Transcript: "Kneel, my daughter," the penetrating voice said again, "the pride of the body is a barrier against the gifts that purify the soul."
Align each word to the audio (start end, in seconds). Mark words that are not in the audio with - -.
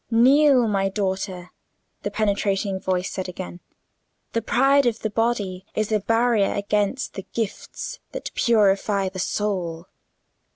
"Kneel, 0.09 0.67
my 0.67 0.89
daughter," 0.89 1.51
the 2.01 2.09
penetrating 2.09 2.79
voice 2.79 3.07
said 3.11 3.29
again, 3.29 3.59
"the 4.33 4.41
pride 4.41 4.87
of 4.87 5.01
the 5.01 5.11
body 5.11 5.63
is 5.75 5.91
a 5.91 5.99
barrier 5.99 6.55
against 6.55 7.13
the 7.13 7.27
gifts 7.33 7.99
that 8.11 8.33
purify 8.33 9.09
the 9.09 9.19
soul." 9.19 9.85